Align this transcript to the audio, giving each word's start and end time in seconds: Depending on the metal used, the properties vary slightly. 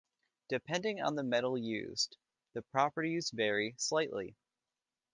Depending 0.49 0.99
on 0.99 1.13
the 1.13 1.21
metal 1.21 1.55
used, 1.59 2.17
the 2.53 2.63
properties 2.63 3.29
vary 3.31 3.75
slightly. 3.77 4.35